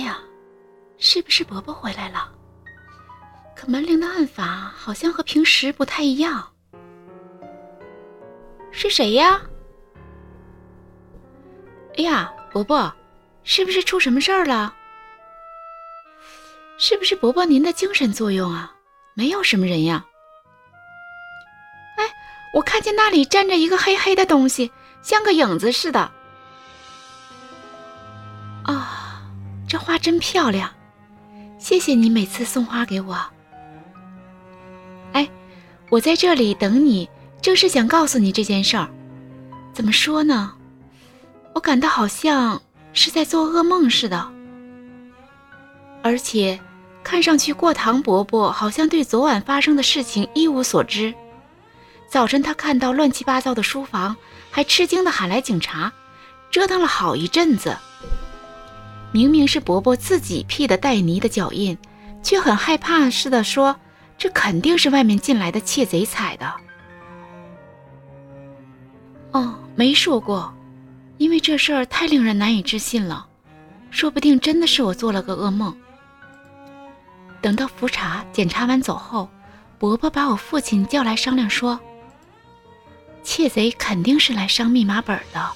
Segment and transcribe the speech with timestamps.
[0.00, 0.18] 哎呀，
[0.96, 2.32] 是不是伯伯回来了？
[3.54, 6.50] 可门铃的按法好像和平时不太一样。
[8.70, 9.42] 是谁呀？
[11.98, 12.90] 哎呀，伯伯，
[13.44, 14.74] 是不是出什么事儿了？
[16.78, 18.74] 是不是伯伯您的精神作用啊？
[19.12, 20.02] 没有什么人呀。
[21.98, 22.10] 哎，
[22.54, 24.72] 我看见那里站着一个黑黑的东西，
[25.02, 26.10] 像个影子似的。
[29.80, 30.70] 花真漂亮，
[31.58, 33.18] 谢谢你每次送花给我。
[35.12, 35.28] 哎，
[35.88, 37.08] 我在这里等你，
[37.40, 38.88] 正是想告诉你这件事儿。
[39.72, 40.52] 怎么说呢？
[41.54, 42.60] 我感到好像
[42.92, 44.30] 是在做噩梦似的，
[46.02, 46.60] 而且
[47.02, 51.12] 看上去过堂伯伯好像对昨晚发生的事情一无所知。
[52.08, 54.16] 早晨他看到乱七八糟的书房，
[54.50, 55.92] 还吃惊地喊来警察，
[56.50, 57.76] 折腾了好一阵子。
[59.12, 61.76] 明明是伯伯自己辟的带泥的脚印，
[62.22, 63.74] 却很害怕似的说
[64.16, 66.54] ：“这肯定是外面进来的窃贼踩的。”
[69.32, 70.54] 哦，没说过。
[71.18, 73.26] 因为这事儿太令人难以置信了，
[73.90, 75.76] 说不定真的是我做了个噩梦。
[77.42, 79.28] 等到复查检查完走后，
[79.78, 81.78] 伯伯把我父亲叫来商量说
[83.22, 85.50] ：“窃贼肯定是来伤密码本的，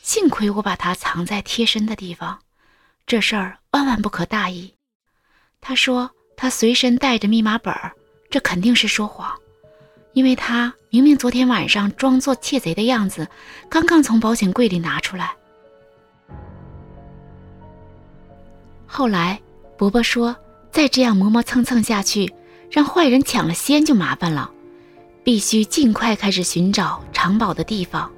[0.00, 2.38] 幸亏我把它藏在贴身的地方，
[3.10, 4.72] 这事儿万万不可大意。”
[5.60, 7.74] 他说他随身带着密码本，
[8.30, 9.36] 这肯定是说谎。
[10.12, 13.26] 因为他明明昨天晚上装作窃贼的样子，
[13.68, 15.34] 刚刚从保险柜里拿出来。
[18.86, 19.40] 后来
[19.76, 20.36] 伯伯说，
[20.70, 22.32] 再这样磨磨蹭蹭下去，
[22.70, 24.50] 让坏人抢了先就麻烦了，
[25.24, 28.08] 必须尽快开始寻找藏宝的地方。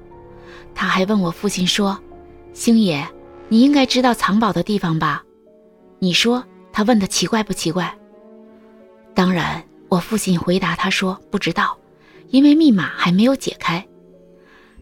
[0.75, 1.99] 他还问我父亲说
[2.53, 3.07] ：“星爷，
[3.49, 5.23] 你应该知道藏宝的地方吧？”
[5.99, 7.97] 你说他问的奇怪不奇怪？
[9.13, 11.77] 当然，我父亲回答他说：“不知道。”
[12.29, 13.85] 因为密码还没有解开，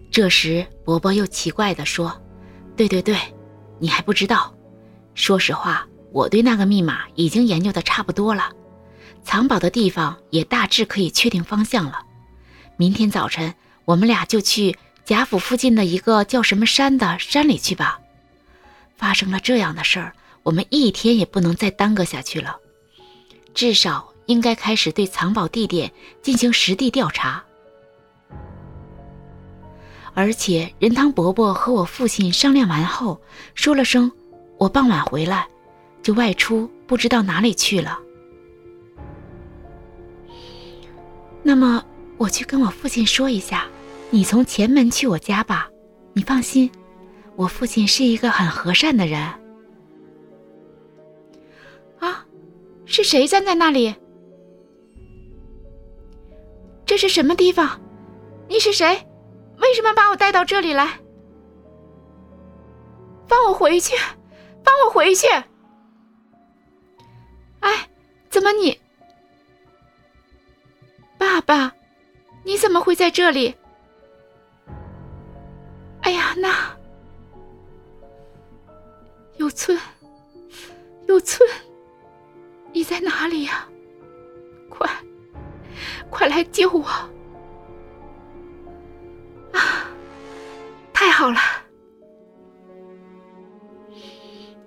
[0.09, 2.21] 这时伯伯又奇怪地说
[2.77, 3.17] ：“对对对，
[3.77, 4.55] 你还不知道。
[5.15, 8.51] 说实话，我对那个密码已经研究的差不多了，
[9.21, 11.99] 藏宝的地方也大致可以确定方向了。
[12.77, 13.53] 明天早晨，
[13.83, 17.99] 我们俩就去贾府附近的一个叫什么山的山里去吧。
[19.01, 20.13] 发生了这样的事儿，
[20.43, 22.55] 我们一天也不能再耽搁下去了，
[23.53, 25.91] 至少。”应该开始对藏宝地点
[26.21, 27.43] 进行实地调查，
[30.13, 33.19] 而且任汤伯伯和我父亲商量完后，
[33.55, 34.09] 说了声
[34.57, 35.45] “我傍晚回来”，
[36.01, 37.99] 就外出，不知道哪里去了。
[41.43, 41.83] 那么
[42.17, 43.65] 我去跟我父亲说一下，
[44.11, 45.67] 你从前门去我家吧。
[46.13, 46.71] 你放心，
[47.41, 49.19] 我父亲是一个很和善的人。
[51.99, 52.23] 啊，
[52.85, 53.95] 是谁站在那里？
[56.85, 57.81] 这是什么地方？
[58.47, 59.07] 你是谁？
[59.57, 60.99] 为什么把我带到这里来？
[63.27, 63.95] 放我回去！
[64.63, 65.25] 放我回去！
[67.61, 67.89] 哎，
[68.29, 68.79] 怎么你，
[71.17, 71.73] 爸爸，
[72.43, 73.55] 你怎么会在这里？
[76.01, 76.79] 哎呀，那
[79.51, 79.77] 有村，
[81.09, 81.49] 有村，
[82.71, 83.67] 你在哪里呀？
[84.69, 84.89] 快！
[86.09, 86.85] 快来救我！
[89.51, 89.91] 啊，
[90.93, 91.41] 太好了，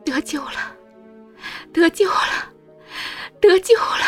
[0.05, 0.77] 得救了，
[1.73, 2.53] 得救了，
[3.41, 4.05] 得救了！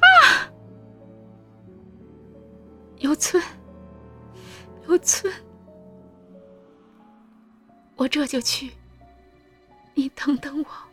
[0.00, 0.50] 啊，
[2.96, 3.40] 有村，
[4.90, 5.32] 留村，
[7.94, 8.72] 我这就去，
[9.94, 10.89] 你等等我。